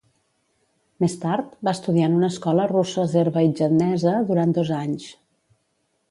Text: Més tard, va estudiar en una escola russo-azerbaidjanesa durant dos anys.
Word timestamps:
Més 1.03 1.15
tard, 1.25 1.51
va 1.67 1.73
estudiar 1.77 2.07
en 2.11 2.15
una 2.19 2.29
escola 2.35 2.65
russo-azerbaidjanesa 2.71 4.15
durant 4.31 4.55
dos 4.59 4.73
anys. 4.79 5.05